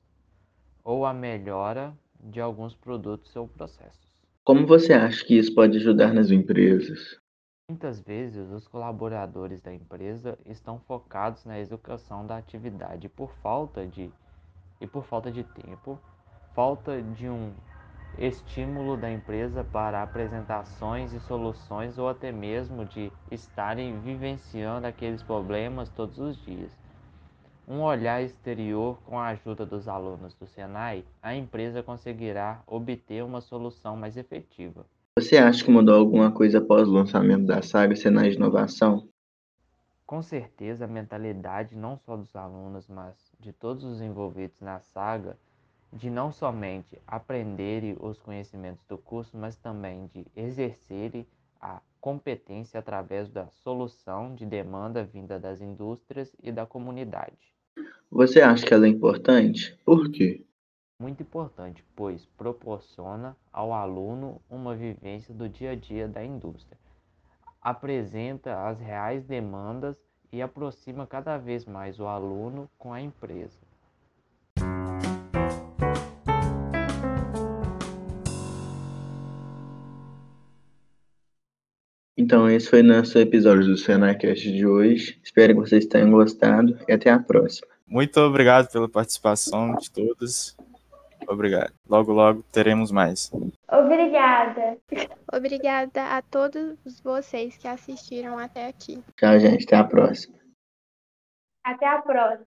ou 0.85 1.05
a 1.05 1.13
melhora 1.13 1.93
de 2.21 2.41
alguns 2.41 2.77
produtos 2.77 3.35
ou 3.35 3.49
processos. 3.49 4.13
Como 4.45 4.67
você 4.67 4.93
acha 4.93 5.25
que 5.25 5.37
isso 5.37 5.53
pode 5.53 5.79
ajudar 5.79 6.15
nas 6.15 6.31
empresas? 6.31 7.21
Muitas 7.69 8.01
vezes 8.01 8.51
os 8.51 8.69
colaboradores 8.69 9.61
da 9.61 9.75
empresa 9.75 10.39
estão 10.47 10.79
focados 10.79 11.45
na 11.45 11.59
execução 11.59 12.25
da 12.25 12.37
atividade 12.37 13.09
por 13.09 13.33
falta 13.43 13.85
de 13.85 14.11
e 14.81 14.87
por 14.87 15.05
falta 15.05 15.31
de 15.31 15.43
tempo, 15.43 15.99
falta 16.55 17.01
de 17.03 17.29
um 17.29 17.53
estímulo 18.19 18.97
da 18.97 19.11
empresa 19.11 19.65
para 19.65 20.03
apresentações 20.03 21.13
e 21.13 21.21
soluções 21.21 21.99
ou 21.99 22.09
até 22.09 22.31
mesmo 22.31 22.85
de 22.85 23.11
estarem 23.31 23.99
vivenciando 24.01 24.87
aqueles 24.87 25.23
problemas 25.23 25.89
todos 25.89 26.19
os 26.19 26.37
dias 26.45 26.82
um 27.67 27.81
olhar 27.81 28.23
exterior 28.23 28.99
com 29.05 29.19
a 29.19 29.29
ajuda 29.29 29.65
dos 29.65 29.89
alunos 29.89 30.35
do 30.35 30.47
Senai, 30.47 31.05
a 31.23 31.35
empresa 31.35 31.83
conseguirá 31.83 32.63
obter 32.67 33.23
uma 33.23 33.41
solução 33.41 33.97
mais 33.97 34.17
efetiva. 34.17 34.85
Você 35.19 35.37
acha 35.37 35.65
que 35.65 35.71
mudou 35.71 35.95
alguma 35.95 36.31
coisa 36.33 36.59
após 36.59 36.89
o 36.89 36.93
lançamento 36.93 37.47
da 37.47 37.63
saga 37.63 37.95
Senai 37.95 38.31
de 38.31 38.37
Inovação? 38.37 39.09
Com 40.07 40.23
certeza, 40.23 40.85
a 40.85 40.89
mentalidade 40.89 41.77
não 41.77 41.97
só 41.97 42.17
dos 42.17 42.35
alunos, 42.35 42.89
mas 42.89 43.15
de 43.39 43.53
todos 43.53 43.85
os 43.85 44.01
envolvidos 44.01 44.61
na 44.61 44.81
saga, 44.81 45.39
de 45.93 46.11
não 46.11 46.33
somente 46.33 46.99
aprenderem 47.07 47.97
os 48.01 48.19
conhecimentos 48.19 48.85
do 48.87 48.97
curso, 48.97 49.37
mas 49.37 49.57
também 49.57 50.07
de 50.07 50.27
exercerem 50.35 51.27
a 51.61 51.81
competência 52.01 52.81
através 52.81 53.31
da 53.31 53.47
solução 53.47 54.35
de 54.35 54.45
demanda 54.45 55.05
vinda 55.05 55.39
das 55.39 55.61
indústrias 55.61 56.35
e 56.43 56.51
da 56.51 56.67
comunidade. 56.67 57.52
Você 58.11 58.43
acha 58.43 58.67
que 58.67 58.75
ela 58.75 58.87
é 58.87 58.91
importante? 58.91 59.79
Por 59.85 60.11
quê? 60.11 60.45
Muito 61.01 61.23
importante, 61.23 61.83
pois 61.97 62.27
proporciona 62.37 63.35
ao 63.51 63.73
aluno 63.73 64.41
uma 64.51 64.75
vivência 64.75 65.33
do 65.33 65.49
dia 65.49 65.71
a 65.71 65.75
dia 65.75 66.07
da 66.07 66.25
indústria, 66.25 66.79
apresenta 67.61 68.69
as 68.69 68.79
reais 68.79 69.25
demandas 69.25 69.97
e 70.31 70.43
aproxima 70.43 71.07
cada 71.07 71.39
vez 71.39 71.65
mais 71.65 71.99
o 71.99 72.07
aluno 72.07 72.69
com 72.77 72.93
a 72.93 73.01
empresa. 73.01 73.59
Então, 82.23 82.49
esse 82.49 82.71
foi 82.71 82.85
nosso 82.85 83.19
episódio 83.19 83.67
do 83.67 83.77
Senacast 83.77 84.49
de 84.49 84.65
hoje. 84.65 85.19
Espero 85.25 85.55
que 85.55 85.61
vocês 85.61 85.87
tenham 85.87 86.13
gostado 86.13 86.79
e 86.87 86.93
até 86.93 87.11
a 87.11 87.19
próxima. 87.19 87.67
Muito 87.85 88.21
obrigado 88.21 88.71
pela 88.71 88.89
participação 88.89 89.75
de 89.75 89.91
todos. 89.91 90.57
Obrigado. 91.27 91.73
Logo, 91.89 92.13
logo 92.13 92.45
teremos 92.53 92.93
mais. 92.93 93.29
Obrigada. 93.69 94.79
Obrigada 95.33 96.17
a 96.17 96.23
todos 96.23 96.77
vocês 97.03 97.57
que 97.57 97.67
assistiram 97.67 98.39
até 98.39 98.69
aqui. 98.69 99.03
Tchau, 99.17 99.41
gente. 99.41 99.65
Até 99.65 99.77
a 99.77 99.85
próxima. 99.85 100.39
Até 101.65 101.89
a 101.89 102.03
próxima. 102.03 102.47